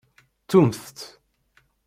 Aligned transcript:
Ttumt-t. 0.41 0.99